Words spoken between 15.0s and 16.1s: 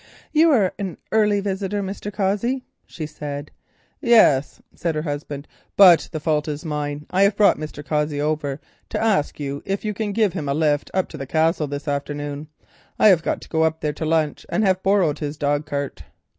his dogcart."